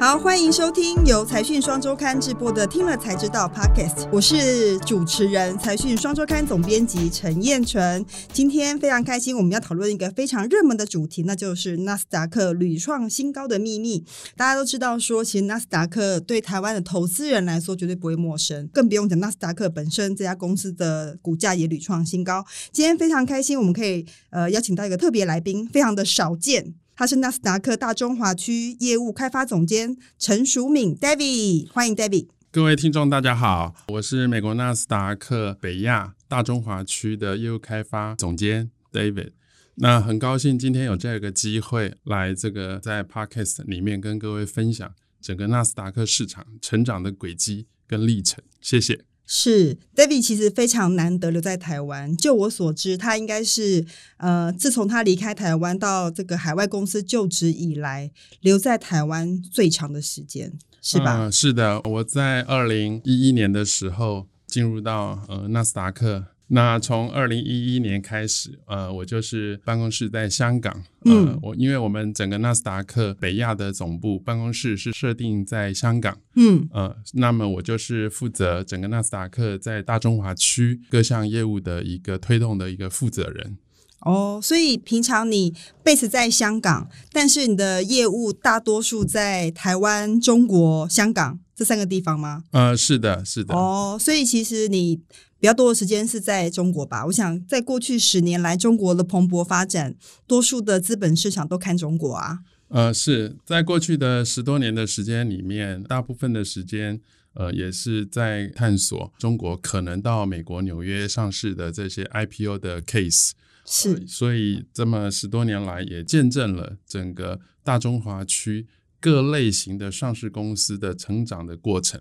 [0.00, 8.02] 好，欢迎收听由财讯双周刊制播的《听了才知道》Podcast，我是主持人财讯双周刊总编辑陈彦纯。
[8.32, 14.02] 今天非常开心，我们要讨论一个非常热门的主题，那就是纳斯达克屡创新高的秘密。
[14.38, 22.42] 大家都知道说，其实纳斯达克对台湾的投资人来说绝对不会陌生，更不用讲纳斯达克本身这家公司的股价也屡创新高。
[22.72, 26.72] 今天非常开心，我们可以呃邀请到一个特别来宾，非常的少见。
[27.00, 32.28] 他是纳斯达克大中华区业务开发总监陈淑敏，David，欢迎 David。
[32.50, 39.30] 各位听众，大家好，我是美国纳斯达克北亚大中华区的业务开发总监 David。
[39.76, 48.44] 那很高兴今天有这个机会来这个在 Podcast 里面跟各位分享整个纳斯达克市场成长的轨迹跟历程。
[48.60, 49.06] 谢谢。
[49.32, 52.16] 是，David 其实非常难得留在台湾。
[52.16, 61.28] 就我所知，他应该是呃，自从他离开台湾到这个海外公司就职以来，留在台湾最长的时间，是吧？
[61.28, 66.24] 嗯，是的，我在二零一一年的时候进入到呃纳斯达克。
[66.52, 83.56] 那从二零一一年开始，呃，我就是办公室在香港，呃、嗯，我因为我们整个纳斯达克北亚的总部办公室是设定在香港，嗯，呃，那么我就是负责整个纳斯达克在大中华区各项业务的一个推动的一个负责人。
[84.00, 85.54] 哦，所以平常你
[85.84, 92.42] base 在香港，但是你的业务大多数在台湾、中国、香港这三个地方吗？
[92.50, 93.54] 呃，是的，是的。
[93.54, 95.00] 哦，所以其实你。
[95.40, 97.06] 比较多的时间是在中国吧？
[97.06, 102.40] 我想，在过去十年来，中国的蓬勃发展，多数的资本市场都看中国啊。
[102.68, 107.00] 呃，是在过去的十多年的时间里面，大部分的时间，
[107.32, 113.30] 呃，也是在探索中国可能到美国纽约上市的这些 IPO 的 case。
[113.64, 118.66] 是，呃，所以这么十多年来，也见证了整个大中华区
[119.00, 121.98] 各类型的上市公司的成长的过程。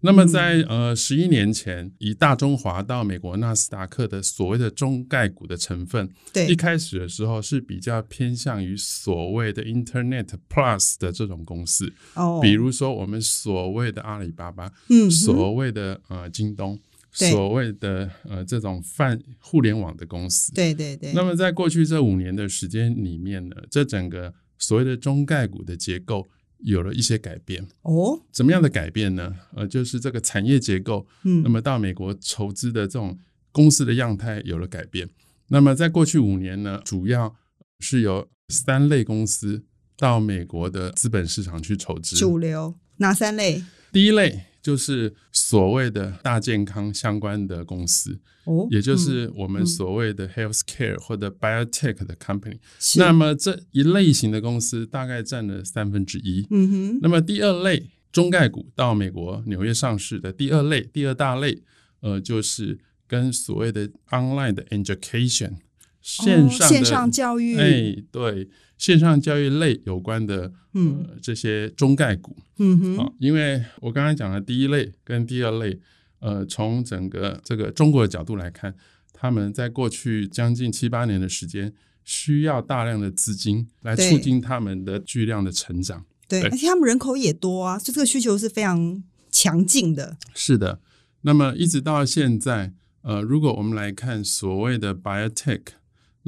[0.00, 16.78] 那么在呃十一年前，以大中华到美国纳斯达克的所谓的中概股的成分，对，一开始的时候是比较偏向于所谓的 Internet Plus 的这种公司，哦，比如说我们所谓的阿里巴巴，嗯，所谓的呃京东，
[17.10, 21.12] 所谓的呃这种泛互联网的公司，对对对。
[21.14, 26.28] 那么在过去这五年的时间里面呢，这整个所谓的中概股的结构。
[26.66, 29.32] 有了一些改变哦，怎么样的改变呢？
[29.54, 33.16] 呃，就是这个产业结构，嗯，那么到美国筹资的这种
[33.52, 35.08] 公司的样态有了改变。
[35.48, 37.36] 那么在过去五年呢，主要
[37.78, 39.62] 是由三类公司
[39.96, 42.16] 到美国的资本市场去筹资。
[42.16, 43.62] 主流哪三类？
[43.92, 44.46] 第一类。
[44.66, 52.58] 就是所谓的大健康相关的公司，哦，也就是我们所谓的 healthcare 或者 biotech 的 company。
[52.96, 56.44] 那么这一类型的公司大概占了三分之一。
[56.50, 56.98] 嗯哼。
[57.00, 61.62] 那么第二类中概股到美国纽约上市的第二类第二大类，
[62.00, 65.58] 呃，就是跟所谓的 online 的 education
[66.02, 68.48] 线上线上教育，哎，对。
[68.78, 75.80] 线上教育类有关的，嗯、呃，这些中概股，嗯哼，啊，因为我刚才讲的第一类跟第二类，
[76.20, 78.74] 呃，从整个这个中国的角度来看，
[79.14, 81.72] 他们在过去将近七八年的时间，
[82.04, 90.18] 需要大量的资金来促进他们的巨量的成长，对，对，而且他们人口也多啊，所以这个需求是非常强劲的。
[90.34, 90.80] 是的，
[91.22, 95.62] 那么一直到现在，呃，如果我们来看所谓的 biotech。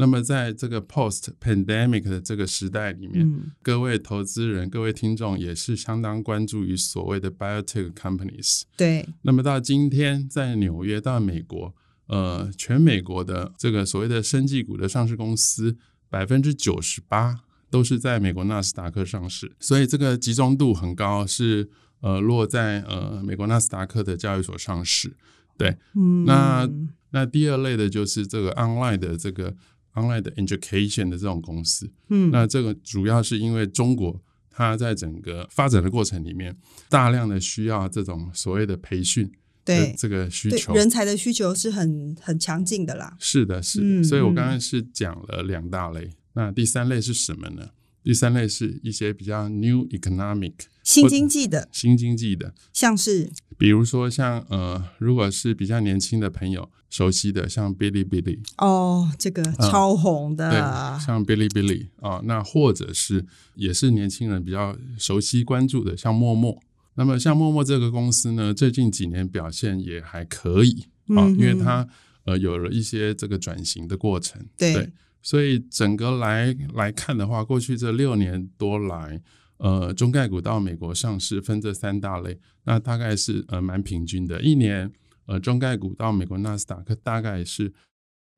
[0.01, 8.63] 那么，在这个 post pandemic 的这个时代里面，嗯，各位投资人、各位听众也是相当关注于所谓的 biotech companies。
[8.77, 9.05] 对。
[9.23, 11.75] 那么到今天，在纽约到美国，
[12.07, 15.77] 呃，全美国的这个所谓的生技股的上市公司，
[16.09, 21.69] 百分之九十八都是在美国纳斯达克上市，所以这个集中度很高，是
[22.03, 25.17] 呃落在呃美国纳斯达克的交易所上市。
[25.57, 25.77] 对。
[25.97, 26.25] 嗯。
[26.25, 26.71] 那
[27.11, 29.57] 那第二类的就是这个 online 的这个。
[29.99, 34.21] Online 的 education 的这种公司，嗯，那这个主要是因为中国
[34.51, 36.57] 它在整个发展的过程里面，
[36.89, 39.31] 大量的需要这种所谓的培训，
[39.65, 39.95] 对。
[39.99, 43.17] 这个需求，人才的需求是很很强劲的啦。
[43.19, 47.69] 是的，是的，嗯，所以我刚刚是讲了两大类，那第三类是什么呢？
[48.03, 51.69] 第三类是一些比较 new economic 新经济的。
[51.71, 53.31] 新经济的，像是？
[53.59, 66.63] 比如说像呃，如果是比较年轻的朋友熟悉的，像哔哩哔哩哦，这个超红的，呃、对，像哔哩哔哩啊，那或者是也是年轻人比较熟悉关注的，像陌陌。
[66.95, 71.87] 那么像陌陌这个公司呢，最近几年表现也还可以啊，嗯、因为它
[72.25, 74.73] 呃有了一些这个转型的过程，对。
[74.73, 74.93] 对
[75.29, 79.21] 所以整个来来看的话，过去这六年多来，
[79.59, 84.91] 呃中概股到美国上市分这三大类，那大概是呃蛮平均的，一年
[85.27, 87.75] 呃中概股到美国纳斯达克大概是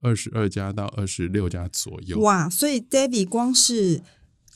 [0.03, 2.19] 二十二家到二十六家左右。
[2.19, 4.03] 哇，所以 David 光是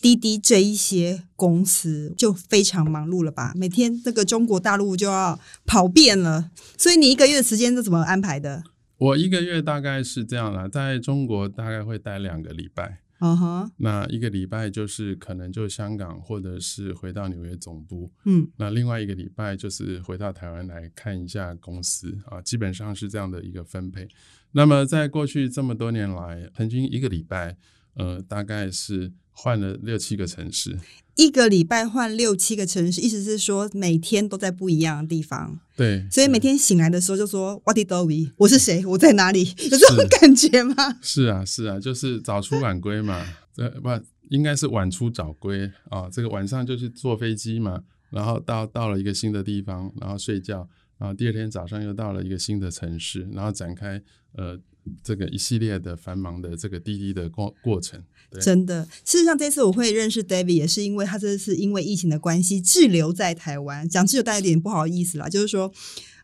[0.00, 3.52] 滴滴这一些公司就非常忙碌了吧？
[3.54, 8.64] 每天这个中国大陆就要跑遍了，所以你一个月的时间是怎么安排的？
[8.99, 13.00] 我一个月大概是这样啦，在中国大概会待两个礼拜。
[13.20, 18.12] 嗯哼，那一个礼拜就是可能就香港，或者是回到纽约总部。
[18.26, 24.06] 嗯，那另外一个礼拜就是回到台湾来看一下公司啊，基本上是这样的一个分配。
[24.52, 27.56] 那么在过去这么多年来，平均一个礼拜，
[27.94, 30.79] 呃，大概是换了六七个城市。
[31.16, 35.58] 一个礼拜换六七个城市，意思是说每天都在不一样的地方。
[35.76, 38.84] 对，所以每天醒来的时候就说 “What did we？” 我是谁？
[38.87, 39.44] 我在哪里？
[39.70, 40.75] 有这种感觉吗？
[41.00, 43.25] 是啊，是啊，就是早出晚归嘛。
[43.55, 43.88] 这不
[44.31, 46.08] 应该是晚出早归啊。
[46.11, 50.69] 这个晚上就是坐飞机嘛，然后到到了一个新的地方，然后睡觉，
[50.99, 54.02] 然后第二天早上又到了一个新的城市，然后展开
[54.32, 54.58] 呃。
[55.02, 58.02] 这个一系列的繁忙的这个滴滴的过过程，
[58.40, 58.84] 真的。
[59.04, 65.72] 事实上，这次我会认识 David 也是因为他这次因为疫情的关系滞留在台湾，讲滞留带有点不好意思啦，就是说，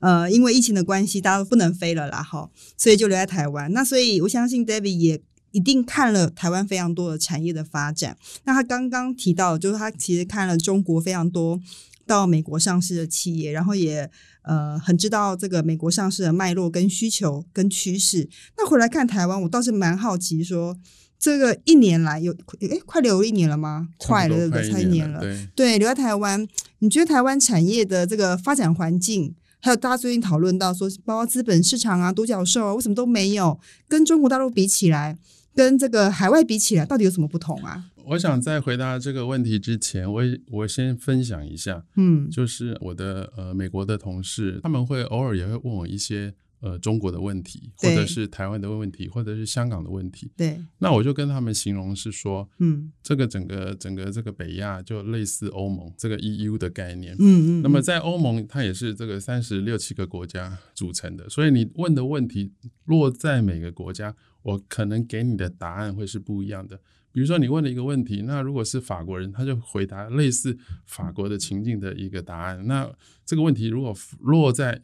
[0.00, 3.72] 呃，因为疫情的关系，大家都不能飞了啦，哈，所以就留在台湾。
[3.72, 5.20] 那所以我相信 David 也
[5.52, 8.16] 一定看了台湾非常多的产业的发展。
[8.44, 11.60] 那他刚刚提到，就是他其实看了中国非常多
[12.06, 14.10] 到美国上市的企业，然后也。
[14.42, 18.28] 呃，很知道这个美国上市的脉络跟需求跟趋势。
[18.56, 20.76] 那回来看台湾，我倒是蛮好奇说，
[21.19, 23.88] 这个一年来有诶快留一年了吗？
[23.98, 24.70] 快了，对不对？
[24.70, 25.20] 快一年了。
[25.20, 26.46] 对，对，留在台湾，
[26.78, 35.19] 你觉得台湾产业的这个发展环境，还有大家最近讨论到说，包括资本市场啊、独角兽啊，为什么都没有跟中国大陆比起来，
[35.54, 37.84] 跟这个海外比起来，到底有什么不同啊？
[38.06, 50.31] 我想在回答这个问题之前，我我先分享一下，嗯，就是我的呃美国的同事，他们会偶尔也会问我一些呃中国的问题，或者是台湾的问题，或者是香港的问题。
[50.37, 57.62] 对，那我就跟他们形容是说，嗯，这个整个整个这个北亚就类似欧盟这个 EU 的概念，嗯嗯。
[57.62, 62.53] 那么在欧盟，它也是这个三十六七个国家组成的，所以你问的问题
[62.85, 66.81] 落在每个国家，我可能给你的答案会是不一样的。
[67.12, 72.64] 比如说，你问了一个问题，那如果是法国人，他就回答类似法国的情境的一个答案。
[72.66, 72.88] 那
[73.26, 74.80] 这个问题如果落在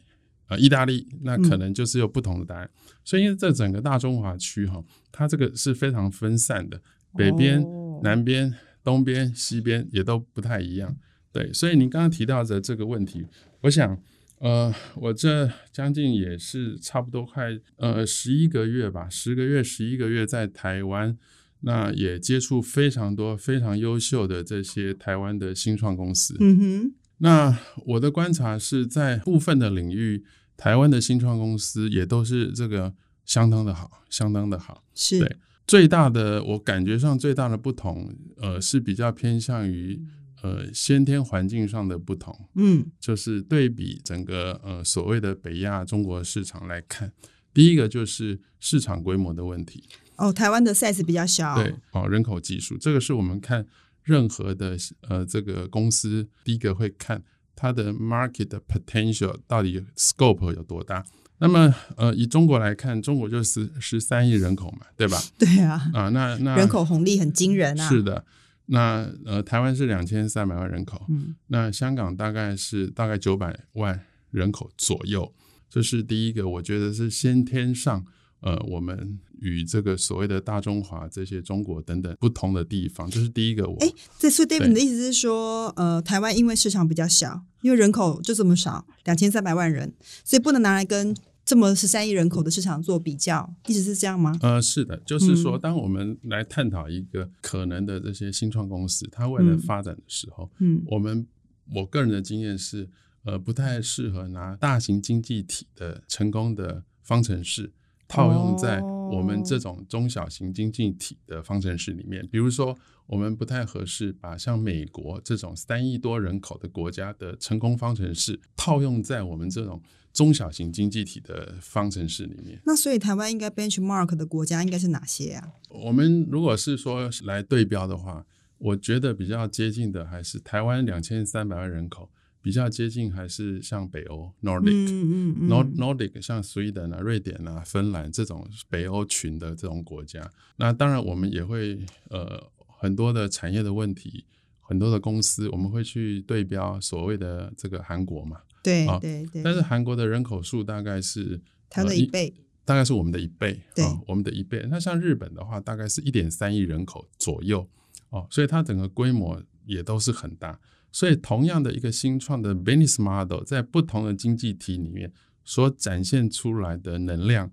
[0.49, 2.65] 呃意大利，那可能就是有不同的答案。
[2.65, 6.81] 嗯、所以，因为这整个大中华区哈，它这个是非常分散的，
[7.15, 8.53] 北边、哦、南边、
[8.83, 10.97] 东边、西边也都不太一样。
[11.31, 13.25] 对，所以您刚刚提到的这个问题，
[13.61, 13.97] 我想，
[14.39, 21.17] 呃，我这将近也是差不多快呃十一个月吧，十个月、十一个月在台湾。
[21.61, 26.35] 那也接触非常多非常优秀的这些台湾的新创公司。
[26.39, 26.93] 嗯哼。
[27.19, 30.23] 那我的观察是在部分的领域，
[30.55, 32.93] 台湾的新创公司也都是这个
[33.25, 34.83] 相当的好，相当的好。
[34.93, 35.19] 是。
[35.19, 35.37] 对。
[35.65, 39.99] 最大的我感觉上最大的不同，呃，是比较偏向于
[40.43, 42.33] 呃先天环境上的不同。
[42.55, 42.85] 嗯。
[42.99, 47.11] 就是对比整个呃所谓的北亚中国市场来看，
[47.51, 49.83] 第一个就是市场规模的问题。
[50.17, 51.55] 哦，台湾的 size 比较小。
[51.55, 53.65] 对，哦，人口基数，这个是我们看
[54.03, 54.75] 任何的
[55.07, 57.23] 呃这个公司，第一个会看
[57.55, 61.05] 它的 market 的 potential 到底 scope 有多大。
[61.39, 65.21] 那么呃，以中国来看，中国就是十三亿人口嘛，对吧？
[65.37, 65.89] 对啊。
[65.93, 67.87] 啊，那那人口红利很惊人啊。
[67.87, 68.25] 是的。
[68.65, 75.31] 那呃，台湾是两千三百万人口，嗯，那香港大概是大概九百万人口左右，
[75.69, 78.03] 这是第一个，我觉得是先天上。
[78.39, 83.73] 呃，我们与这个所谓的大中华这些中国等等不同的地方，这是第一个我。
[83.73, 91.15] 我哎，这所以 David 的意思是说，呃，台湾因为市场比较小，因为人口就这么少，两千三百万人，所以不能拿来跟
[91.45, 94.37] 这么十三亿人口的市场做比较，一直是这样吗？
[94.41, 101.25] 呃，是的，就是说，当我们来探讨一个可能的这些新创公司，它未来发展的时候，嗯，我们
[101.73, 102.89] 我个人的经验是，
[103.23, 107.71] 呃，不太适合拿大型经济体的成功的方程式。
[108.09, 108.79] 套用在
[109.11, 122.59] 我们这种中小型经济体的方程式里面，比如说，我们不太合适把像美国这种三亿多人口的国家的成功方程式套用在我们这种中小型经济体的方程式里面。
[122.65, 125.53] 那所以台湾应该 benchmark 的国家应该是哪些啊？
[125.69, 128.25] 我们如果是说来对标的话，
[128.57, 132.09] 我觉得比较接近的还是台湾两千三百万人口。
[132.41, 140.31] 比较接近还是像北欧 Nordic，Nordic、嗯嗯嗯、Nordic 像 Sweden 啊、瑞典啊、芬兰这种北欧群的这种国家。
[140.57, 141.79] 那当然我们也会
[142.09, 144.25] 呃很多的产业的问题
[144.61, 149.41] 很多的公司，我们会去对标所谓的这个韩国嘛，对啊对对。
[149.41, 154.65] 但是韩国的人口数大概是它的一倍，呃，大概是我们的一倍，对，啊，我们的一倍。
[154.69, 157.67] 那像日本的话，大概是一点三亿人口左右，
[158.09, 160.59] 哦，所以它整个规模也都是很大。
[160.97, 165.13] 所以同样的一个新创的 business model，在不同的经济体里面
[165.43, 167.51] 所展现出来的能量，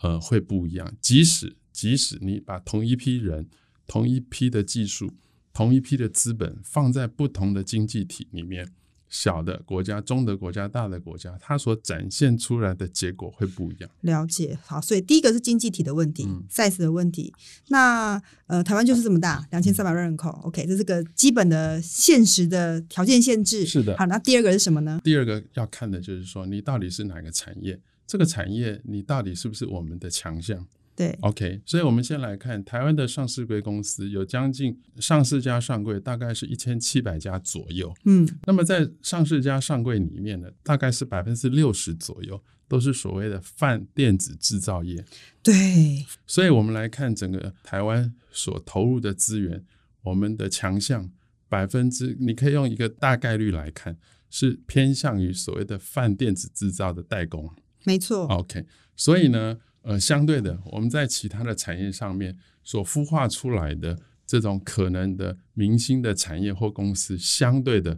[0.00, 0.90] 呃，会不一样。
[0.98, 3.50] 即使即使你把同一批人、
[3.86, 5.12] 同一批的技术、
[5.52, 8.66] 同一批的资本放在不同的经济体里面。
[9.16, 13.88] 小的国家、中的国家、大的国家，它所展现出来的结果会不一样。
[14.02, 17.32] 了解，好，所以第一个是经济体的问题、嗯、size 的问题。
[17.68, 23.64] 那呃，台湾就是这么大，两千三百万人口、嗯、，OK，这是个基本的现实的条件限制。
[23.64, 23.96] 是的。
[23.96, 25.00] 好，那第二个是什么呢？
[25.02, 27.80] 第二个要看的就是说，你到底是哪个产业？
[28.06, 30.66] 这个产业你到底是不是我们的强项？
[30.96, 37.94] 对，OK，所以我们先来看台湾的上市贵公司，有将近上市加上柜，大概是一千七百家左右。
[38.06, 45.04] 嗯，那么在上市加上柜里面呢，大概是百分之六十左右都是所谓的泛电子制造业。
[45.42, 49.62] 对，所以我们来看整个台湾所投入的资源，
[50.02, 51.10] 我们的强项
[51.46, 53.98] 百分之，你可以用一个大概率来看，
[54.30, 57.54] 是偏向于所谓的泛电子制造的代工。
[57.84, 58.24] 没错。
[58.28, 58.64] OK，
[58.96, 59.58] 所以呢。
[59.86, 67.96] 呃，相对的，我们在其他的产业上面所孵化出来的这种可能的明星的产业或公司，相对的。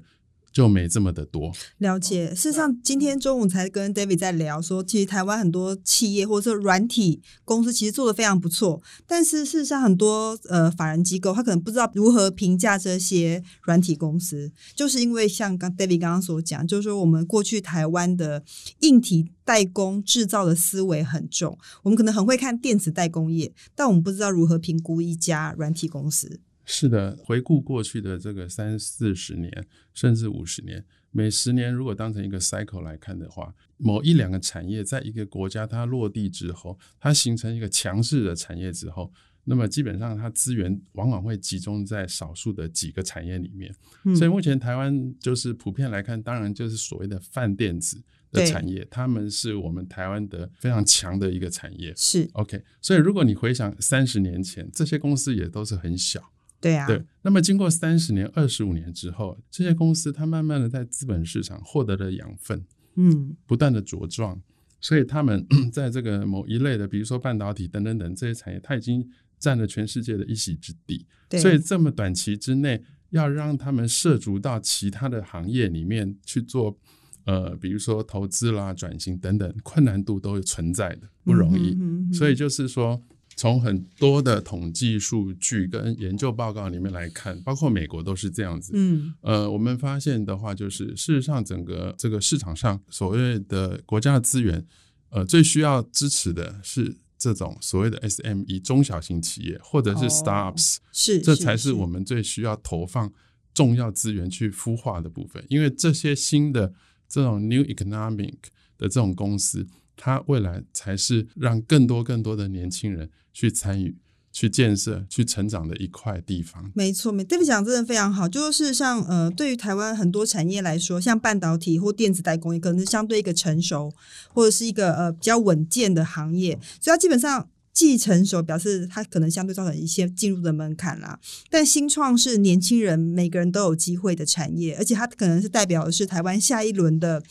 [0.52, 2.34] 就没这么的多了解。
[2.34, 18.42] 事实上，今天中午才跟 David 在聊说，其实台湾很多企业或者说软体公司其实做得非常不错，但是事实上很多呃法人机构他可能不知道如何评价这些软体公司，就是因为像刚 David 刚刚所讲，就是说我们过去台湾的
[18.80, 26.40] 硬体代工制造的思维很重，我们可能很会看电子代工业，但我们不知道如何评估一家软体公司。
[26.70, 39.10] 是的，回顾过去的这个三四十年，甚至五十年，每十年如果当成一个 cycle 来看的话，某一两个产业在一个国家它落地之后，它形成一个强势的产业之后，
[39.44, 43.74] 那么基本上它资源往往会集中在少数的几个产业里面。
[44.04, 47.98] 嗯、所以目前台湾就是普遍来看，当然就是所谓的泛电子
[48.30, 51.94] 的产业，他们是我们台湾的非常强的一个产业。
[51.96, 56.22] 是 OK，所以如果你回想三十年前，这些公司也都是很小。
[56.60, 57.04] 对啊，对。
[57.22, 62.64] 那么经过三十年、二十五年之后，这些公司它慢慢的在资本市场获得了养分，
[62.96, 64.40] 嗯，不断的茁壮，
[64.80, 71.06] 所以他们 在这个某一类的，比如说半导体等等等这些产业，它已经占了全世界的一席之地。
[71.38, 76.76] 所以这么短期之内，要让他们涉足到其他的行业里面去做，
[77.24, 81.74] 呃，比如说投资啦、转型等等，困难度都是存在的，不容易。
[81.74, 82.12] 嗯哼嗯哼。
[82.14, 83.00] 所以就是说。
[83.38, 88.72] 从很多的统计数据跟研究报告里面来看，包括美国都是这样子。
[88.74, 94.66] 嗯，呃，我们发现的话，就是事实上整个这个市场上所谓的国家的资源，
[95.10, 103.12] 呃，最需要支持的是这种所谓的 SME 中小型企业或者是 Startups，哦，是，这才是我们最需要投放
[103.54, 106.72] 重要资源去孵化的部分，因为这些新的
[107.08, 108.34] 这种 New Economic
[108.76, 109.64] 的这种公司。
[110.00, 113.96] 它未来才是让更多更多的年轻人去参与、
[114.32, 116.70] 去建设、去成长的一块地方。
[116.72, 118.28] 没错，没 d a v 讲真的非常好。
[118.28, 123.92] 就是像呃，对于台湾很多产业来说，像半导体或电子代工业，可能是相对一个成熟
[124.32, 131.18] 或者是一个呃比较稳健的行业，所以它基本上既成熟，表示它可能相对造成一些进入的门槛啦。
[131.50, 137.22] 但新创是年轻人每个人都有机会的产业，而且它可能是代表的是台湾下一轮的。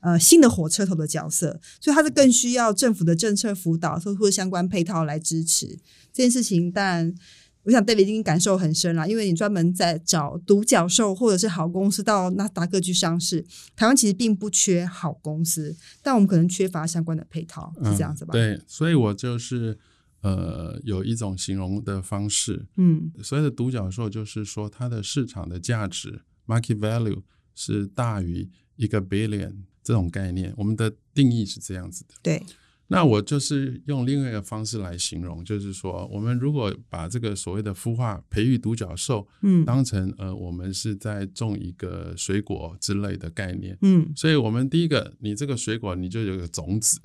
[0.00, 5.66] 呃，新的火车头的角色，所以它是更需要政府的政策辅导，或者相关配套来支持
[6.12, 6.70] 这件事情。
[6.70, 7.12] 但
[7.64, 13.44] 我想 David 已经感受很深了，因为你专门在找独角兽或者是好公司到纳斯达克去上市。
[13.76, 18.32] 台湾其实并不缺好公司，但我们可能缺乏相关的配套，是这样子吧？
[18.32, 19.76] 嗯、对，所以我就是
[20.22, 27.22] 呃有一种形容的方式，嗯，所谓的独角兽就是说它的市场的价值 （market value）
[27.54, 29.64] 是大于一个 billion。
[29.82, 32.14] 这种概念，我们的定义是这样子的。
[32.22, 32.42] 对，
[32.88, 47.00] 那我就是用另外一个方式来形容，就是说，我们如果把这个所谓的孵化、培育独角兽，嗯，当成呃，我们是在种一个水果之类的概念，嗯，所以我们第一个，你这个水果你就有个种子，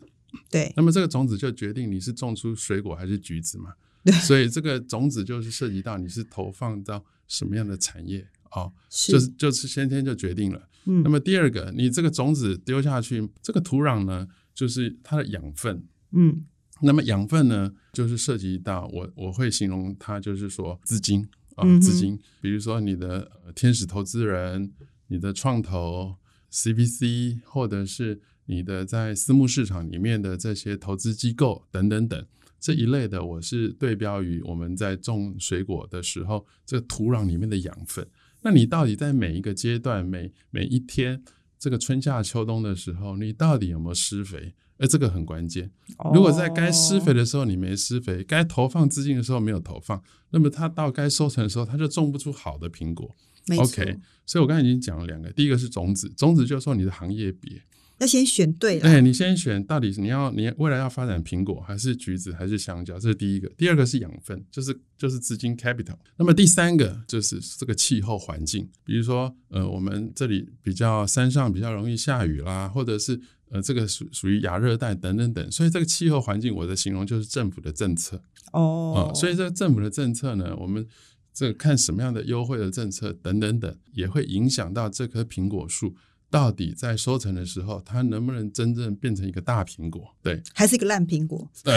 [0.49, 8.27] 对，那么这个种子就决定你是种出水果还是橘子嘛， 对，所以这个种子就是涉及到你是投放到什么样的产业。
[8.51, 9.11] 哦，是。
[9.11, 10.61] 就是就是先天就决定了。
[10.85, 15.85] 嗯，那么第二个，你这个种子丢下去，这个土壤呢，就是它的养分。
[16.11, 16.45] 嗯，
[16.81, 24.73] 那么养分呢，就是涉及到我我会形容它，就是说资金啊资金，比如说你的天使投资人、
[25.07, 26.15] 你的创投、
[26.51, 32.25] CVC，或者是你的在私募市场里面的这些投资机构等等等
[32.59, 38.07] 这一类的，我是对标于我们在种水果的时候，这土壤里面的养分。
[38.43, 41.23] 那你到底在每一个阶段、每每一天，
[41.57, 44.53] 这个春夏秋冬的时候，你到底有没有施肥？
[44.77, 45.71] 而这个很关键。
[46.13, 53.15] 如果在该施肥的时候你没施肥，该投放资金的时候没有投放，那么它到该收成的时候，它就种不出好的苹果。
[53.57, 57.61] OK，所以我刚才已经讲了两个，第一个是种子，种子就是说你的行业别。
[58.03, 63.47] 要先选对了，对，你先选到底是你要你未来要发展苹果还是橘子还是香蕉，这是第一个。
[63.57, 65.95] 第二个是养分，就是就是资金 capital。
[66.17, 73.17] 那么第三个就是这个气候环境，比如说呃我们这里比较山上比较容易下雨啦，或者是
[73.49, 79.15] 呃这个属属于亚热带等等等，所以这个气候环境我的形容就是政府的政策哦、呃。
[79.15, 80.85] 所以这个政府的政策呢，我们
[81.33, 85.95] 这个看什么样的优惠的政策等等等，也会影响到这棵苹果树。
[86.33, 90.15] 到底在收成的时候，它能不能真正变成一个大苹果？
[90.23, 91.47] 对，还是一个烂苹果？
[91.63, 91.75] 对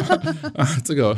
[0.56, 1.14] 啊，这个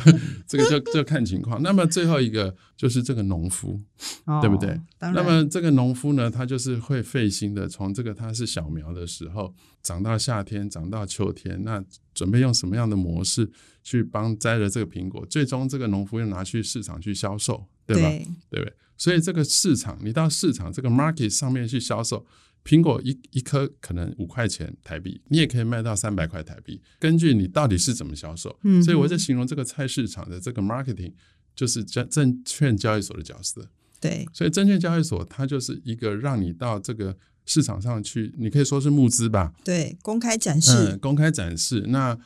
[0.48, 1.62] 这个就就看情况。
[1.62, 3.80] 那么最后一个就是这个农夫，
[4.24, 4.76] 哦、对不对？
[4.98, 11.80] 那么这个农夫呢，他就是会费心的，从这个他是小苗的时候，长到夏天，长到秋天，那
[12.12, 13.48] 准备用什么样的模式
[13.84, 15.24] 去帮摘了这个苹果？
[15.26, 18.08] 最终这个农夫又拿去市场去销售，对吧？
[18.08, 18.74] 对，对不对？
[18.96, 22.26] 所以这个市场，你到市场这个 market 上面去销售。
[22.64, 28.56] 苹果一一颗可能五块钱台币，你也可以卖到三百块台币，根据你到底是怎么销售。
[28.62, 31.12] 嗯，所以我在形容这个菜市场的这个 marketing
[31.54, 33.68] 就是证证券交易所的角色。
[34.00, 37.16] 对，所以证券交易所它就是一个让你到这个
[37.46, 39.52] 市场上去，你可以说是募资吧。
[39.64, 40.72] 对，公开展示。
[40.72, 41.84] 嗯，公开展示。
[41.88, 42.18] 那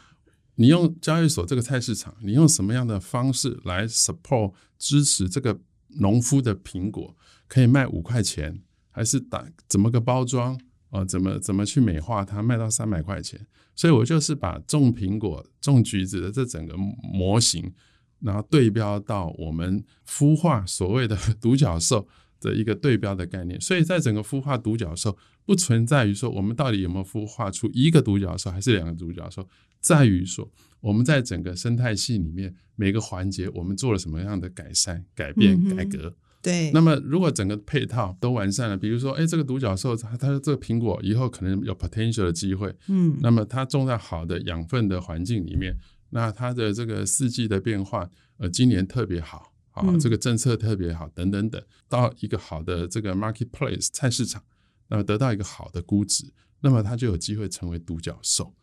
[0.57, 5.59] 你用交易所这个菜市场，你用什么样的方式来 support 支持这个
[5.99, 7.15] 农夫的苹果
[7.47, 8.63] 可以卖五块钱？
[8.97, 10.55] 还是打怎么个包装
[10.89, 11.05] 啊、呃？
[11.05, 13.39] 怎么怎么去美化它，卖到三百块钱？
[13.75, 17.75] 所以我就是把种苹果、种橘子的这整个模型，
[18.21, 22.09] 然后对标到我们孵化所谓的独角兽
[22.41, 23.61] 的一个对标的概念。
[23.61, 29.47] 所以在整个孵化独角兽，不存在于说我们到底有没有孵化出一个独角兽还是两个独角兽，
[29.79, 36.17] 在于说我们在整个生态系里面每个环节我们做了什么样的改善、改变、改革。
[36.47, 45.77] 对，那么如果整个配套都完善了，比如说，哎，这个独角兽它它这个苹果以后可能有 potential 的机会，嗯，那么它种在好的养分的环境里面，
[46.11, 54.41] 那它的这个四季的变化，呃，今年特别好，啊，这个政策特别好，等等等，到一个好的这个 marketplace 菜市场，
[54.87, 58.55] 那么得到一个好的估值，那么它就有机会成为独角兽。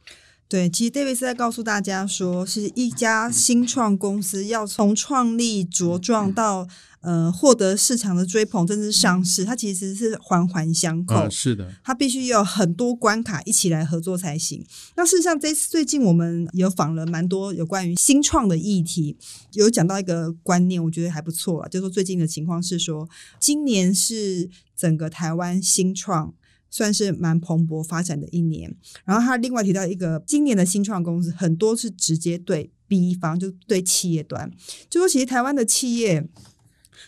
[0.47, 6.67] 对，其实 David 是在告诉大家说，是一家新创公司要从创立茁壮到
[7.01, 11.15] 呃获得市场的追捧，甚至上市，它其实是环环相扣。
[11.15, 14.63] 啊，是的，它必须有很多关卡一起来合作才行。
[14.95, 19.17] 那事实上，这次最近我们有访了蛮多有关于新创的议题，
[19.53, 26.31] 有讲到一个观念，我觉得还不错啊，就是说最近的情况是说，今年是整个台湾新创。
[26.73, 34.51] 算是蛮蓬勃发展的一年，然后他另外提到一个今年的新创公司很多是直接对 B 方，就对企业端，
[34.89, 36.27] 就说其实台湾的企业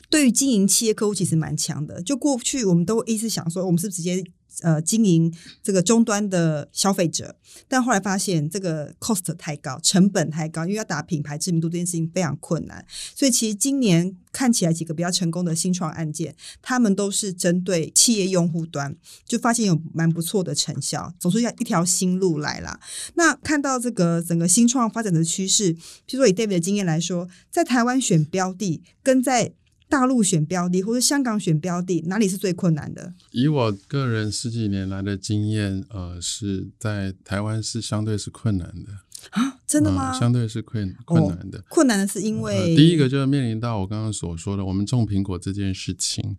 [0.07, 4.23] 对于经营企业客户其实蛮强的，就过去我们都一直想说，我们是直接。
[4.61, 7.35] 呃，经营这个终端的消费者，
[7.67, 12.85] 但后来发现这个 cost 太高，成本太高，因为要打品牌知名度这件事情非常困难。
[13.13, 22.79] 所以其实今年看起来几个比较成功的新创案件，他们都是针对企业用户端，就发现有蛮不错的成效，走出一一条新路来了。
[23.15, 29.53] 那看到这个整个新创发展的趋势，譬如说以 David 的经验来说，在台湾选标的跟在
[29.87, 33.13] 大陆选标的或者香港选标的，哪里是最困难的？
[33.31, 38.91] 以我个人十几年来的经验，呃，是在台湾是相对是困难的
[39.29, 40.11] 啊，真的吗？
[40.11, 46.37] 呃、相对是困困难的、哦，困难的是因为、呃、第一个就是面临到我刚刚所说的，我们种苹果这件事情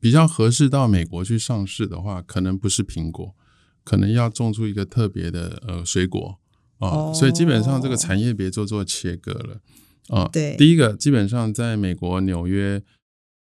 [0.00, 3.34] 比较合适到美国去上市的话，可能不是苹果，
[3.84, 6.38] 可能要种出一个特别的呃水果
[6.78, 9.60] 啊、呃哦，所以基本上这个产业别做做切割了。
[10.08, 12.82] 啊、哦，对，第一个基本上在美国纽约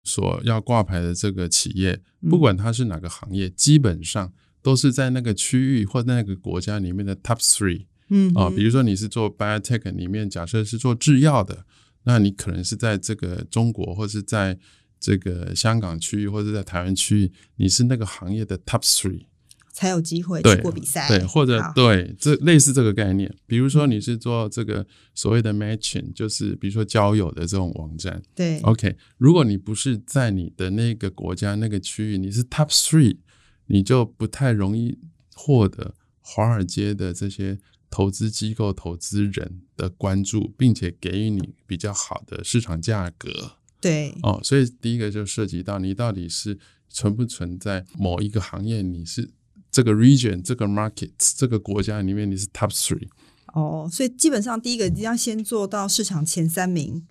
[0.04, 7.86] 所要挂牌的这个企业，不管它是哪个行业，嗯、基本上都是在那个区域或那个国家里面的 top three。
[8.10, 11.64] 嗯，啊，比如说你是做 biotech 里面，假设是做制药的，
[12.04, 14.58] 那你可能是在这个中国或是在
[14.98, 19.26] 这个香港区域或者在台湾区域，你是那个行业的 top three。
[19.78, 23.32] 才有机会去过比赛，对，或者对这类似这个概念。
[23.46, 28.96] 比如说你是做这个所谓的 matching，就是比如说交友的这种网站，对，OK。
[29.18, 33.18] 如果你不是在你的那个国家那个区域，你是 top three，
[33.66, 34.98] 你就不太容易
[35.36, 43.52] 获得华尔街的这些投资机构、投资人的关注，并且给予你比较好的市场价格。
[43.80, 49.30] 对，哦，所以第一个就涉及到你到底是存不存在某一个行业，你是。
[49.70, 53.08] 这个 region 这个 market 这个国家里面你是 top three
[53.54, 57.02] 哦，所以基本上第一个一定要先做到市场前三名，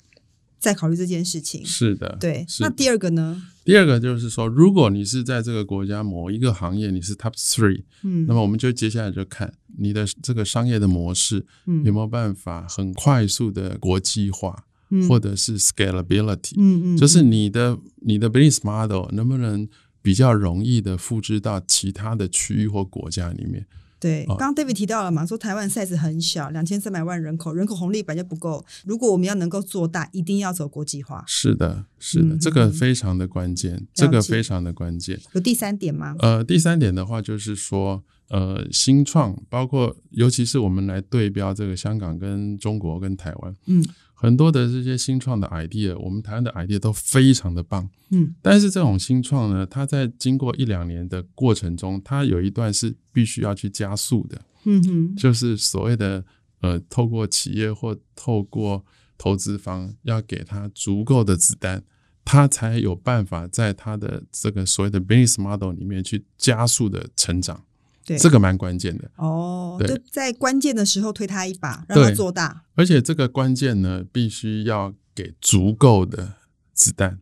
[0.59, 1.65] 再考虑这件事情。
[1.65, 2.45] 是的，对。
[2.59, 3.41] 那第二个呢？
[3.65, 19.67] 第二个就是说，如果你是在这个国家某一个行业你是 top three，嗯，那么我们就接下来就看你的这个商业的模式，嗯，有没有办法很快速的国际化，嗯，或者是 scalability，嗯嗯，就是你的你的 business model 能不能
[20.07, 23.65] 比较容易的复制到其他的区域或国家里面。
[23.99, 28.65] 对，刚刚 David 提到了嘛，说台湾 size 很小，两千三百万人口，人口红利本来就不够。
[28.85, 31.25] 如果我们要能够做大，一定要走国际化。
[31.27, 35.19] 是的，是的，嗯、这个非常的关键，这个非常的关键。
[35.33, 36.15] 有第三点吗？
[36.19, 43.83] 呃，第三点的话就是说，呃，新创，包括尤其是我们来对标这个香港跟中国跟台湾，嗯。
[44.19, 56.25] 很多的这些新创的 idea，我们台湾的 idea 都非常的棒，嗯，但是这种新创呢，它在经过一两年的过程中，它有一段是必须要去加速的，嗯哼，就是所谓的
[56.61, 58.83] 呃，透过企业或透过
[59.19, 61.83] 投资方要给他足够的子弹，
[62.25, 67.63] 他才有办法在他的这个所谓的 business model 里面去加速的成长。
[68.07, 72.63] 对，这个蛮关键的哦，就在关键的时候推他一把，让他做大。
[72.75, 76.35] 而且这个关键呢，必须要给足够的
[76.73, 77.19] 子弹，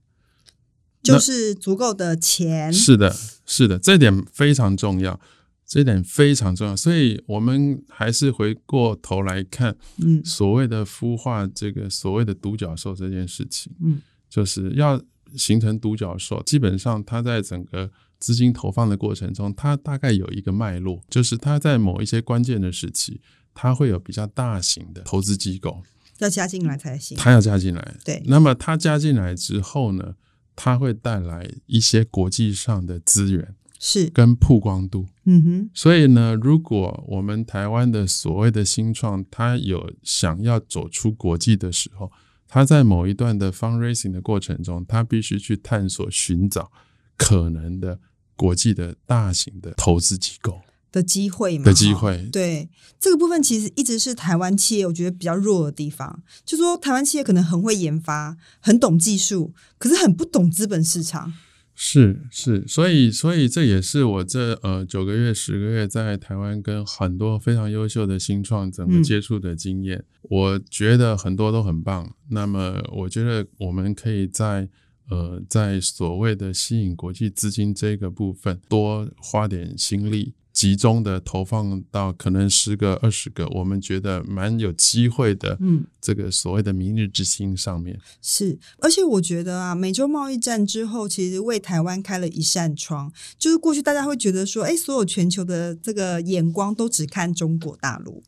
[1.02, 2.72] 就是足够的钱。
[2.72, 3.12] 是的，
[3.48, 5.20] 是的，这点非常重要，
[5.66, 6.76] 这点非常重要。
[6.76, 15.02] 所以我们还是回过头来看，嗯，所谓的孵化这个所谓的独角兽这件事情，嗯，就是要
[15.36, 17.90] 形成独角兽，基本上它在整个。
[18.20, 23.22] 资金投放的过程中，它大概有一个脉络，就是它在某一些关键的时期，
[23.54, 25.84] 它会有比较大型的投资机构
[26.20, 27.18] 要加进来才行。
[27.18, 28.24] 它要加进来，对。
[28.26, 30.16] 那么它加进来之后呢，
[30.56, 35.08] 它会带来一些国际上的资源，是跟曝光度。
[35.26, 35.70] 嗯哼。
[35.74, 42.10] 所以呢，如果我们台湾的所谓的新创，它有想要走出国际的时候，
[42.48, 46.72] 它在某一段的 fundraising 的过程中，它必须去探索寻找。
[47.18, 48.00] 可能的
[48.36, 51.66] 国际的大型的投资机构的机会嘛？
[51.66, 56.24] 的机会，对这个部分其实一直是台湾企业我觉得比较弱的地方。
[56.46, 61.34] 就说台湾企业可能很会研发，很懂技术，可是很不懂资本市场。
[61.74, 72.16] 是是，所以所以这也是我这呃九个月十个月在台湾跟很多非常优秀的新创整个接触的经验，嗯，我觉得很多都很棒。
[72.30, 74.70] 那么我觉得我们可以在。
[75.10, 85.58] 呃，在所谓的吸引国际资金这个部分，多花点心力，集中的投放到可能十个、二十个，我们觉得蛮有机会的。
[85.60, 93.12] 嗯，这个所谓的明日之星上面是，而且我觉得啊，美洲贸易战之后，其实为台湾开了一扇窗。
[93.38, 98.24] 就是过去大家会觉得说，哎，所有全球的这个眼光都只看中国大陆，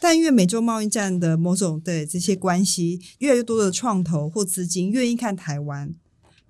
[0.00, 5.94] 但因为美洲贸易战的某种对这些关系，越来越多的创投或资金愿意看台湾。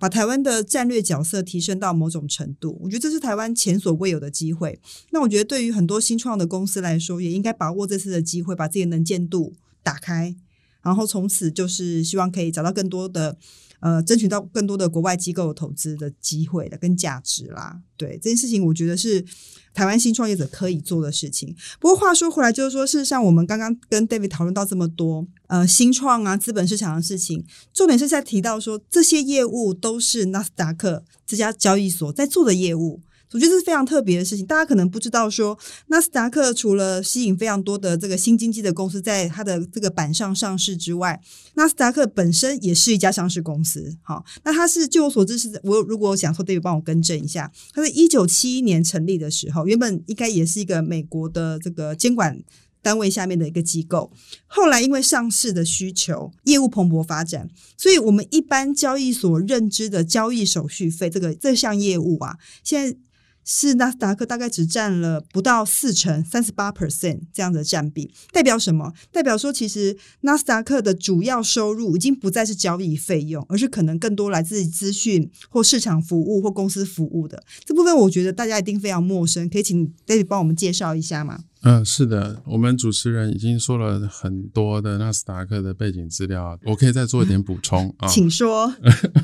[0.01, 4.79] 把台湾的战略角色提升到某种程度，我觉得这是台湾前所未有的机会。
[5.11, 10.35] 那我觉得对于很多新创的公司来说，也应该把握这次的机会，把自己的能见度打开，
[10.81, 13.37] 然后从此就是希望可以找到更多的。
[13.81, 19.25] 呃，争取到更多的国外机构投资的机会的跟价值啦，对这件事情，我觉得是
[19.73, 21.55] 台湾新创业者可以做的事情。
[21.79, 33.01] 不过话说回来，就是说，事实上，我们刚刚跟 David 讨论到这么多，呃，新创啊，资本市场的事情，重点是在提到说，这些业务都是纳斯达克这家交易所在做的业务。
[33.33, 41.19] 我觉得这是非常特别的事情，大家可能不知道说，纳斯达克除了吸引非常多的这个新经济的公司在它的这个板上上市之外，
[41.53, 43.95] 纳斯达克本身也是一家上市公司。
[44.01, 52.37] 好，那它是据我所知是，我如果我想说，David 帮我更正一下，它是一九七一年成立的时候，原本应该也是一个美国的这个监管
[52.81, 54.11] 单位下面的一个机构，
[54.45, 62.97] 后来因为上市的需求，业务蓬勃发展，所以我们一般交易所认知的交易手续费这个这项业务啊，现在。
[63.43, 68.93] 是纳斯达克大概只占了不到四成，三十八 percent 这样的占比，代表什么？
[69.11, 77.95] 代表说，其实纳斯达克的主要收入已经不再是交易费用，而是可能更多来自于资讯或市场服务或公司服务的这部分。
[77.95, 81.43] 我觉得大家一定非常陌生，可以请 David 帮我们介绍一下吗？
[81.63, 88.07] 嗯，是的，我们主持人已经说了很多的纳斯达克的背景资料，我可以再做一点补充 啊。
[88.07, 88.73] 请说。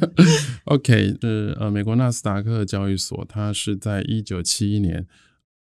[0.65, 5.07] OK，是呃，美国纳斯达克交易所，它是在一九七一年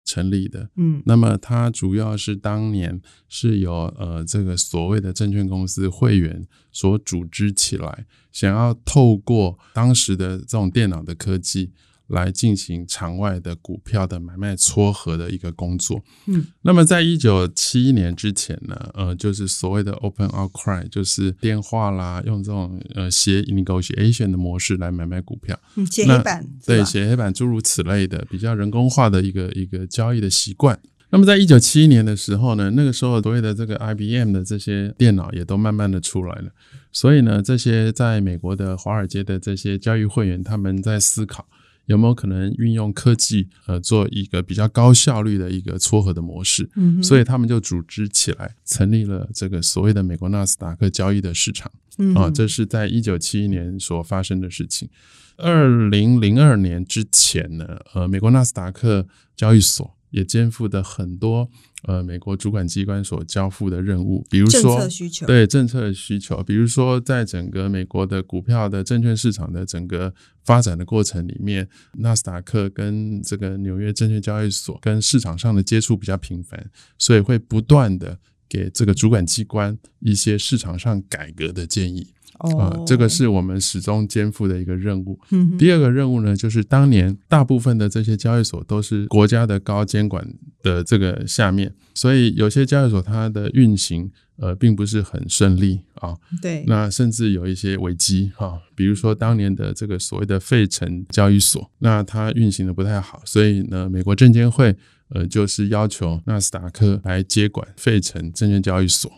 [0.04, 0.70] 成立的。
[0.76, 11.72] 嗯，那么它主要是当年是由呃这个所谓的证券公司会员所组织起来，想要透过当时的这种电脑的科技。
[12.08, 16.04] 来进行场外的股票的买卖撮合的一个工作。
[16.28, 25.60] 嗯，那么在一九七一年之前呢，呃，就是所谓的 open outcry，就是电话啦，用这种呃写 negotiation 的模式来买卖股票。
[25.76, 26.46] 嗯，写黑板。
[26.66, 30.80] 对，写黑板诸如此类的比较人工化的一个一个交易的习惯。
[31.12, 36.52] 那么在一九七一年的时候呢，那个时候所谓的这个 IBM 的这些电脑也都慢慢的出来了。
[36.92, 41.48] 所以呢，这些在美国的华尔街的这些交易会员，他们在思考。
[41.86, 46.70] 有没有可能运用科技，呃，做一个比较高效率的一个撮合的模式？
[46.76, 51.72] 嗯，所以他们就组织起来，成立了这个所谓的美国纳斯达克交易的市场。
[51.98, 54.90] 嗯，啊，这是在一九七一年所发生的事情。
[55.38, 61.50] 二零零二年之前呢，呃，美国纳斯达克交易所也肩负的很多。
[61.84, 70.12] 呃，美国主管机关所交付的任务，比如说政策需求，对政策的需求，比如说在整个美国的股票的证券市场的整个
[70.44, 71.68] 发展的过程里面，
[72.00, 78.18] 纳斯达克跟这个纽约证券交易所跟市场上的接触比较频繁，所以会不断的
[78.50, 82.15] 给这个主管机关一些市场上改革的建议。
[82.40, 85.20] 啊、呃，这个是我们始终肩负的一个任务。
[85.32, 90.28] 嗯，第二个任务呢，就是当年大部分的这些交易所都是国家的高监管
[90.62, 96.16] 的这个下面，所以有些交易所它的运行呃并不是很顺利啊。
[96.42, 104.76] 对，那甚至有一些危机哈，比如说当年的这个所谓的费城交易所，那它运行的不太好，所以呢，美国证监会
[105.10, 109.12] 呃就是要求纳斯达克来接管费城证券交易所。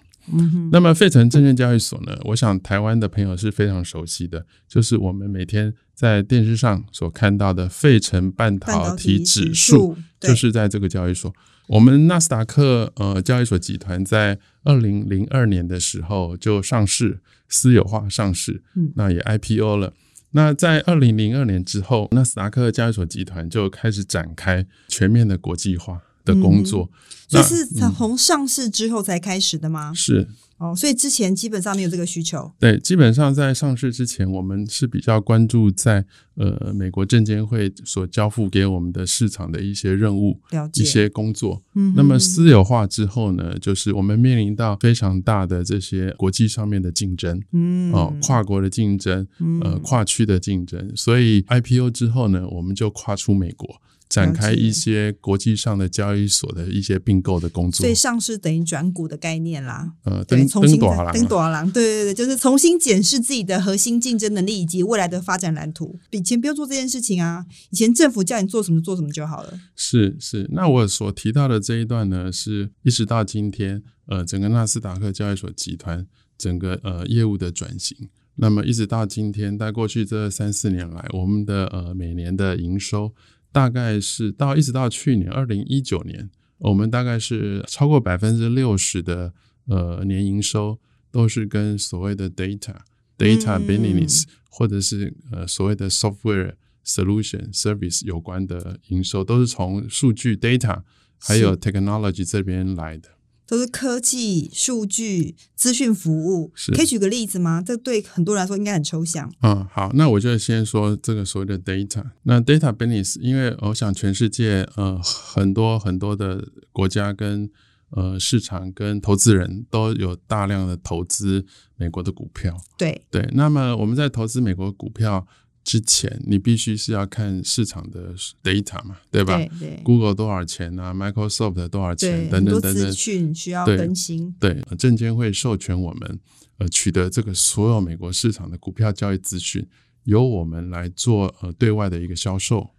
[0.72, 2.18] 那么费城证券交易所呢？
[2.26, 11.34] 我想台湾的朋友是非常熟悉的，就是我们每天在电视上所看到的费城半导体指数，就是在这个交易所。
[11.68, 19.94] 我们纳斯达克呃交易所集团在二零零二年的时候就上市，私有化上市，嗯，那也 IPO 了。
[20.32, 26.02] 那在二零零二年之后，纳斯达克交易所集团就开始展开全面的国际化。
[26.28, 26.92] 的工作，
[27.28, 29.94] 这、嗯、是从上市之后才开始的吗？
[29.94, 32.52] 是哦，所以之前基本上没有这个需求。
[32.60, 36.04] 对，基本上在上市之前，我们是比较关注在
[36.36, 40.40] 呃美国证监会所交付给我们的市场的一些任务、
[40.74, 41.62] 一些工作。
[41.76, 49.28] 嗯，那么私有化之后呢，就是我们面临到非常大的这些国际上面的竞争，嗯，哦，跨国的竞争，
[49.62, 50.92] 呃，跨区的竞争。
[50.96, 53.80] 所以 IPO 之后呢，我们就跨出美国。
[54.10, 59.94] 展开一些国际上的交易所的一些并购的工作，所以上市等于转股的概念啦。
[60.04, 61.14] 呃，登登多少郎？
[61.14, 61.70] 登多少郎？
[61.72, 66.00] 对对对，就是重新检视自己的核心竞争能力以及未来的发展蓝图。
[66.12, 69.60] 以前不要做这件事情啊，以前政府叫你做什么做什么就好了。
[69.76, 77.98] 是是，那我所提到的这一段呢，是一直到今天，呃，整个纳斯达克交易所集团整个呃业务的转型，
[78.36, 83.14] 那么一直到今天，在过去这三四年来，我们的呃每年的营收。
[83.58, 89.34] 大概是到一直到去年二零一九年，我们大概是超过百分之六十的
[89.66, 92.76] 呃年营收都是跟所谓的 data
[93.18, 96.54] data business 或者是呃所谓的 software
[96.86, 100.84] solution service 有关的营收，都是从数据 data
[101.18, 103.10] 还有 technology 这边来的。
[103.48, 107.64] 都是科技、数据、资讯服务，是可以举个例子吗？
[107.66, 109.32] 这对很多人来说应该很抽象。
[109.42, 112.04] 嗯，好，那我就先说这个所谓的 data。
[112.24, 117.50] 那 data business，因为我想全世界呃很多很多的国家跟
[117.92, 121.46] 呃市场跟投资人都有大量的投资
[121.78, 122.56] 美国的股票。
[122.78, 125.26] 对对，那么我们在投资美国股票。
[125.68, 129.36] 之前你必须是要看市场的 data 嘛，对吧？
[129.36, 129.82] 对对。
[129.84, 132.30] Google 多少钱啊？Microsoft 多少钱？
[132.30, 132.74] 等等等等。
[132.74, 134.34] 资讯需要更新。
[134.40, 136.20] 对，对，证监会授权我们
[136.60, 139.68] 呃取得这个所有美国市场的股票交易资讯，
[140.06, 142.70] 由我们来做呃对外的一个销售。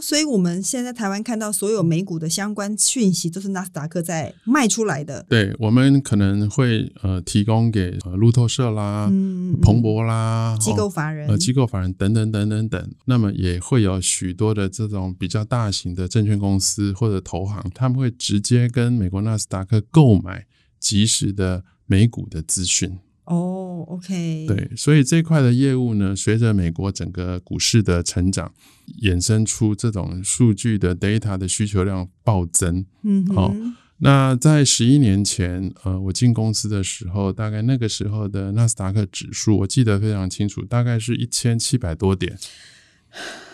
[0.00, 5.24] 所以我们现在在台湾看到所有美股的相关讯息，都是纳斯达克在卖出来的。
[5.28, 12.94] 对，我们可能会呃提供给呃路透社啦、嗯、彭博啦、机构法人、呃机构法人等等等等等。
[13.04, 20.46] 那么也会有许多的这种比较大型的证券公司或者投行，他们会直接跟美国纳斯达克购买
[20.78, 22.98] 即时的美股的资讯。
[23.30, 28.52] 哦、oh，OK，对，所以这块的业务呢，随着美国整个股市的成长，
[29.02, 32.84] 衍生出这种数据的 data 的需求量暴增。
[33.04, 33.56] 嗯好，哦，
[33.98, 42.36] 那在十一年前，呃，我进公司的时候，大概那个时候的纳斯达克指数，我记得非常清楚，大概是一千七百多点。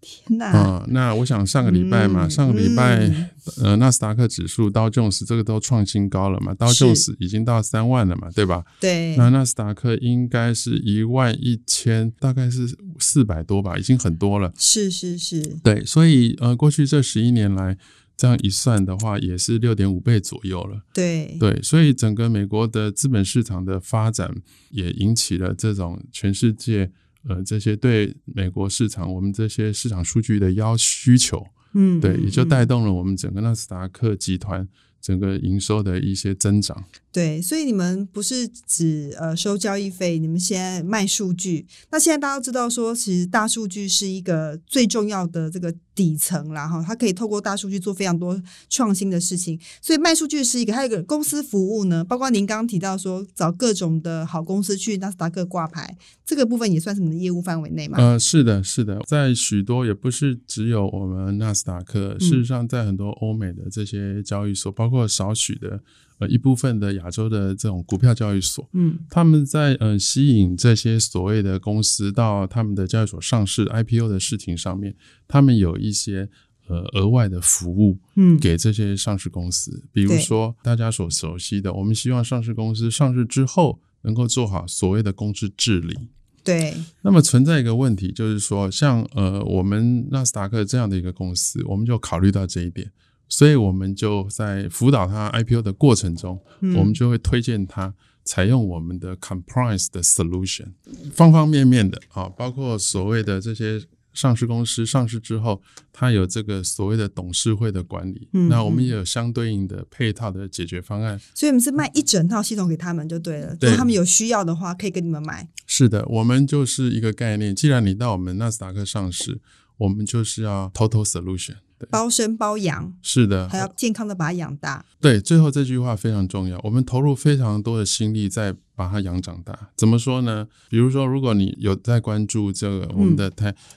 [0.00, 0.46] 天哪！
[0.46, 3.28] 啊、嗯，那我想上个礼拜嘛，嗯、上个礼拜、嗯、
[3.62, 8.64] 呃，纳斯达克指数道琼斯这个都创新高了嘛，道琼斯已经到三万了嘛，对吧？
[8.80, 9.14] 对。
[9.16, 14.52] 那纳斯达克应该是一万一千，大概是四百多吧，已经很多了。
[14.56, 15.42] 是是是。
[15.62, 17.76] 对，所以呃，过去这十一年来
[18.16, 20.80] 这样一算的话，也是六点五倍左右了。
[20.94, 24.34] 对对，所以整个美国的资本市场的发展
[24.70, 26.90] 也引起了这种全世界。
[27.28, 34.66] 呃，这些对美国市场，我们这些市场数据的要需求，嗯，对，也就带动了我们整个纳斯达克集团
[35.00, 36.82] 整个营收的一些增长。
[37.12, 41.66] 对，所以你们不是只呃收交易费，你们现在卖数据。
[41.90, 49.58] 那现在大家都知道说，其实大数据是一个最重要的这个底层啦，哈，它可以透过大数据做非常多创新的事情。
[49.82, 57.98] 所以卖数据是一个，还有一个公司服务呢，包括您刚刚提到说找各种的好公司去纳斯达克挂牌，这个部分也算是你的业务范围内吗？
[57.98, 65.80] 呃，是的，是的，在许多也不是只有我们纳斯达克，事实上在很多欧美的这些交易所，包括少许的。
[66.20, 74.94] 呃，一部分的亚洲的这种股票交易所，嗯，他们在呃吸引这些所谓的公司到他们的交易所上市 IPO 的事情上面，
[75.26, 76.28] 他们有一些
[76.68, 85.96] 呃额外的服务，嗯，给这些上市公司，嗯，比如说大家所熟悉的，我们希望上市公司上市之后能够做好所谓的公司治理，
[86.44, 86.74] 对。
[87.00, 92.90] 那么存在一个问题，就是说像呃我们纳斯达克这样的一个公司，我们就考虑到这一点。
[93.30, 100.72] 所以我们就在辅导他 IPO 的过程中，嗯、我们就会推荐他采用我们的 compliance 的 solution，
[101.12, 105.62] 方方面面的啊，包括所谓的这些上市公司上市之后，
[105.92, 111.18] 它有这个所谓的董事会的管理，嗯、那我们也有相对应的配套的解决方案。
[111.32, 115.48] 所以我们是卖一整套系统给他们就对了，对，他们有需要的话可以跟你们买。
[115.66, 119.40] 是的，我们就是一个概念，既然你到我们纳斯达克上市，
[119.78, 121.54] 我们就是要 total solution。
[121.88, 124.84] 包生包养，是的，还要健康的把它养大。
[125.00, 126.60] 对，最后这句话非常重要。
[126.62, 129.70] 我们投入非常多的心力在把它养长大。
[129.76, 130.46] 怎么说呢？
[130.68, 133.30] 比如说，如果你有在关注这个我们的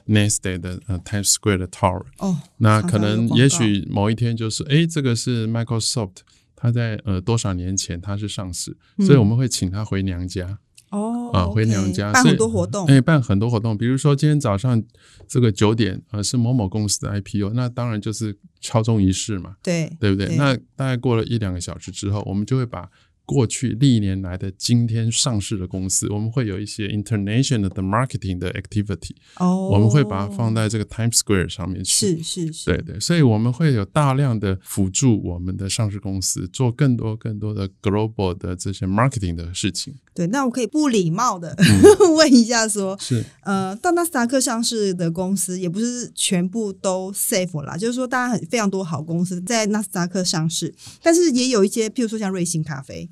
[0.06, 6.16] Nasdaq 的呃 Times Square 的 Tower，哦，那可能也许某一天就是，哎，这个是 Microsoft，
[6.54, 10.58] 他在呃多少年前他是上市，所以我们会请他回娘家。
[10.94, 14.82] 哦，啊，回娘家，办很多活动，哎，办很多活动，比如说今天早上
[15.26, 20.28] 这个九点，呃，是某某公司的 IPO，那当然就是敲钟仪式嘛，对，对不对？
[20.28, 22.88] 对，那大概过了一两个小时之后，我们就会把。
[23.26, 39.94] 过去历年来的今天上市的公司，我们会有一些 international 的 marketing 的 activity，哦，我们会把它放在这个 Times Square 上面去，是是是，对对，所以我们会有大量的辅助我们的上市公司做更多更多的 global 的这些 marketing 的事情。
[40.14, 43.24] 对，那我可以不礼貌的、嗯、 问一下说，是。
[43.42, 53.10] 呃，到纳斯达克上市的公司也不是全部都 safe 啦，就是说，大家很非常多好公司在纳斯达克上市，但是也有一些，譬如说像瑞幸咖啡。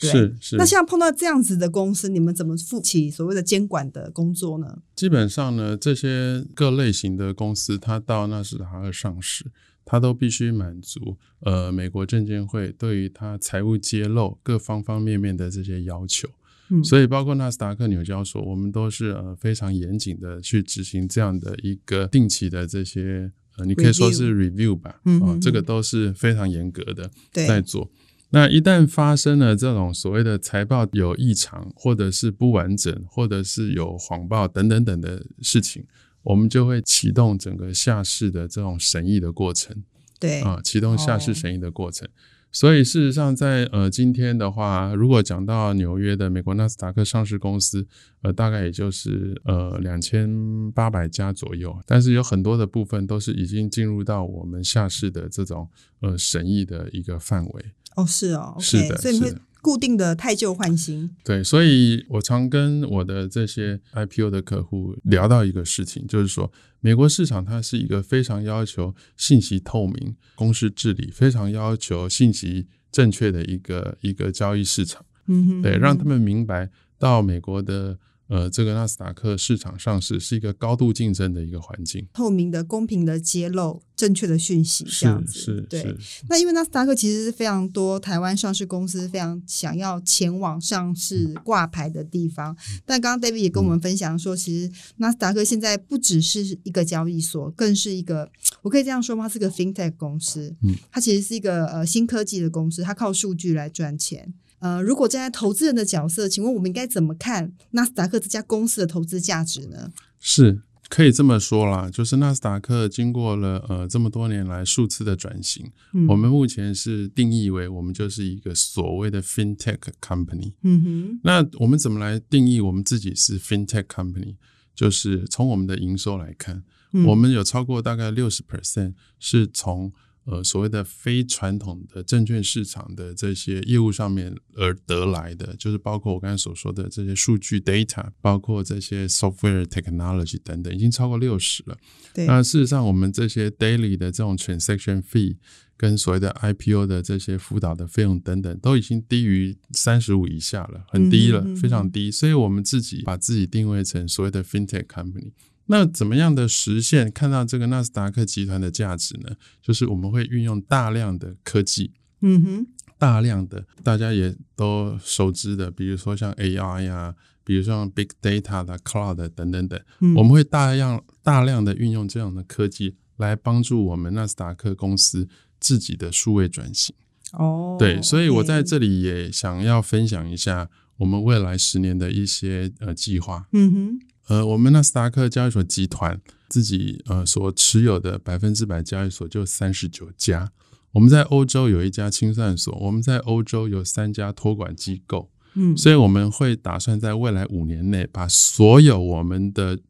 [0.00, 4.78] 对是是，那像碰到这样子的公司，你们怎么负起所谓的监管的工作呢？
[4.96, 9.44] 基本上呢，这些各类型的公司，它到纳斯达克上市，
[9.84, 16.28] 它都必须满足呃美国证监会对于它财务揭露各方方面面的这些要求。
[16.70, 27.90] 嗯，所以包括纳斯达克、纽交所，我们都是呃非常严谨的去执行这样的一个定期的这些呃，你可以说是 review 吧，啊、嗯呃，这个都是非常严格的在做。
[28.32, 35.84] 那一旦发生了这种所谓的财报有异常，或者是不完整，或者是有谎报等等等的事情，
[36.22, 39.82] 我们就会启动整个下市的这种审议的过程。
[40.20, 42.06] 对啊，启动下市审议的过程。
[42.06, 42.10] 哦、
[42.52, 47.86] 所以事实上在，在呃今天的话，如果讲到纽约的美国纳斯达克上市公司，
[48.22, 55.68] 呃，大概也就是呃两千八百家左右，但是有很多的部分都是已经进入到我们下市的这种
[56.00, 57.64] 呃审议的一个范围。
[57.96, 61.10] 哦，是哦，okay, 是的，所以你会固定的太旧换新。
[61.24, 75.04] 对，所以我常跟我的这些 IPO 的客户聊到一个事情，就是说，美国市场它是一个非常要求信息透明、公司治理，非常要求信息正确的一个一个交易市场。
[75.26, 77.98] 嗯哼，对，让他们明白到美国的。
[78.30, 85.32] 呃，这个纳斯达克市场上市是一个高度竞争的一个环境，透明的、公平的揭露正确的讯息，这样子。
[85.32, 85.82] 是是，对。
[85.82, 98.30] 是那因为纳斯达克其实是非常多台湾上市公司非常想要前往上市挂牌的地方，嗯、但刚刚 David 也跟我们分享说，嗯、其实纳斯达克现在不只是一个交易所，更是一个，
[98.62, 99.24] 我可以这样说吗？
[99.24, 104.32] 它是个 FinTech 公司，嗯，它其实是一个呃新科技的公司，它靠数据来赚钱。
[104.60, 109.90] 呃，如果站在投资人的角色，请问我们应该怎么看纳斯达克这家公司的投资价值呢？
[110.20, 120.52] 是可以这么说啦，就是纳斯达克经过了呃这么多年来数次的转型，嗯、我们目前是定义为我们就是一个所谓的 FinTech Company。
[120.62, 124.36] 嗯哼，那我们怎么来定义我们自己是 FinTech Company？
[124.74, 129.92] 就是从我们的营收来看，嗯、我们有超过大概六十 percent 是从。
[130.30, 141.76] 呃，所谓的非传统的证券市场的这些业务上面而得来的，就是包括我刚才所说的这些数据 data，包括这些 software technology 等等，已经超过六十了。
[142.14, 145.36] 对，那事实上，我们这些 daily 的这种 transaction fee
[145.76, 152.08] 跟所谓的 IPO 的这些辅导的费用等等，都已经低于三十五以下了，很低了，非常低。
[152.08, 155.32] 所以我们自己把自己定位成所谓的 fintech company。
[155.70, 159.30] 那怎么样的实现看到这个纳斯达克集团的价值呢？
[159.62, 161.92] 就是我们会运用大量的科技，
[162.22, 162.66] 嗯哼，
[162.98, 167.14] 大量的大家也都熟知的，比如说像 AI 呀、啊，
[167.44, 175.28] 比如说像 Big Data 的 Cloud 等等等，嗯、我们会大量大量的运用这样的科技来帮助我们纳斯达克公司
[175.60, 176.92] 自己的数位转型。
[177.34, 183.46] 哦，对，所以我在这里也想要分享一下我们未来十年的一些呃计划。
[183.52, 184.00] 嗯哼。
[184.30, 190.52] 呃，我们纳斯达克交易所集团自己呃所持有的百分之百交易所就三十九家。
[190.92, 195.32] 我们在欧洲有一家清算所，我们在欧洲有三家托管机构。
[195.54, 199.80] 嗯，所以我们会打算在未来五年内把所有我们的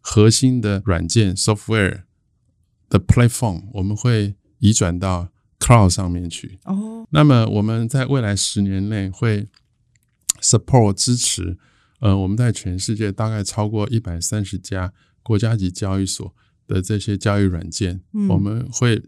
[0.00, 2.02] 核心的软件 software
[2.88, 6.60] 的 platform 我们会移转到 cloud 上面去。
[6.62, 9.48] 哦，那么我们在未来十年内会
[10.40, 11.58] support 支持。
[12.04, 14.92] 呃，我们在全世界大概超过一百三十家
[15.22, 16.34] 国家级交易所
[16.66, 19.02] 的这些交易软件，嗯、我们会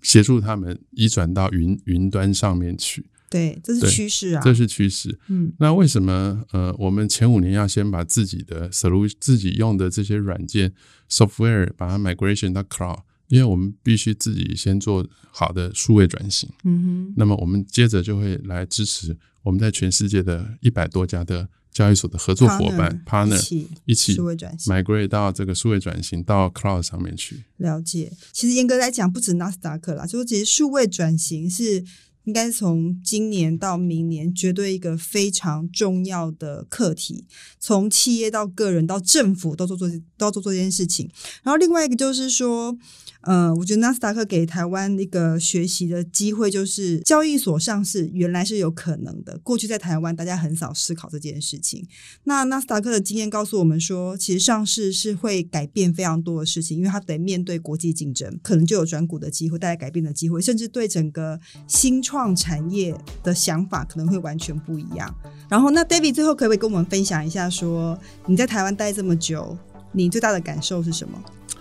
[0.00, 3.04] 协助他们移转到云云端上面去。
[3.28, 5.18] 对，这是趋势啊，这是趋势。
[5.26, 10.72] 嗯，那为什么呃，我们前五年要先把自己的 solution 自己用的这些软件
[11.08, 13.00] software 把它 migration 到 cloud？
[13.26, 16.48] 因为我们必须自己先做好的数位转型。
[16.62, 21.48] 嗯哼，那么我们接着就会来支持我们在全世界的一百多家的。
[21.72, 27.44] 交易所的合作伙伴 partner 一起数位转型，migrate 到这个数位转型到 cloud 上面去。
[27.58, 31.84] 了解，其实严格来讲，不止纳斯达克啦，就是其实数位转型是
[32.24, 37.24] 应该从今年到明年，绝对一个非常重要的课题。
[37.58, 41.10] 从企业到个人到政府，都做做都要做做这件事情。
[41.42, 42.78] 然后另外一个就是说。
[43.22, 49.38] 呃，我觉得纳斯达克给台湾一个学习的机会，就是交易所上市原来是有可能的。
[49.42, 51.86] 过去在台湾，大家很少思考这件事情。
[52.24, 62.92] 那纳斯达克的经验告诉我们说，其实上市是会改变非常多的事情，因为它得面对国际竞争，可能就有转股的机会，带来改变的机会，甚至对整个新创产业
[63.22, 65.14] 的想法可能会完全不一样。
[65.48, 69.56] 然后，那 David 最后可不可以跟我们分享一下说，说你在台湾待这么久，
[69.92, 71.16] 你最大的感受是什么？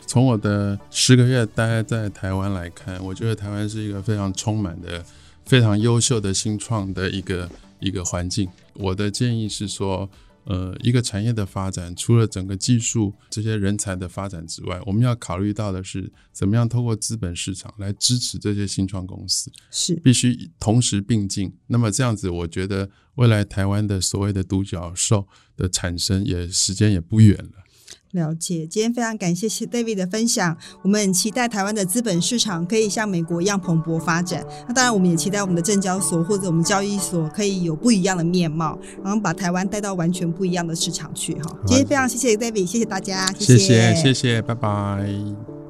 [0.07, 5.05] 从我的十个月待在台湾来看，我觉得台湾是一个非常充满的、
[5.45, 7.47] 非常优秀的新创的一个
[7.79, 8.49] 一个环境。
[8.73, 10.09] 我的建议是说，
[10.49, 21.53] 呃，一个产业的发展，除了整个技术这些人才的发展之外，我们要考虑到的是，怎么样透过资本市场来支持这些新创公司，是必须同时并进。
[21.67, 27.63] 那么这样子，我觉得未来台湾的所谓的独角兽的产生，也时间也不远了。
[28.11, 30.57] 了解，今天非常感谢 David 的分享。
[30.81, 34.43] 我们很期待台湾的资本市场可以像美国一样蓬勃发展。
[34.67, 41.35] 那当然，我们也期待我们的证交所或者我们交易所可以有不一样的面貌，然后把台湾带到完全不一样的市场去。
[41.35, 45.68] 哈，今天非常谢谢 David，谢谢大家，谢谢，谢谢，谢谢，拜拜。